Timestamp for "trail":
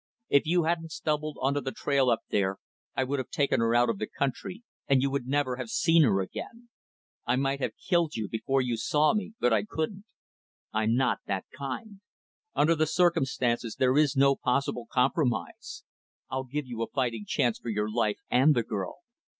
1.71-2.09